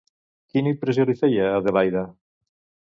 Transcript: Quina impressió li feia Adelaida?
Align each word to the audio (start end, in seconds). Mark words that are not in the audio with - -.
Quina 0.53 0.71
impressió 0.71 1.07
li 1.11 1.17
feia 1.21 1.53
Adelaida? 1.59 2.07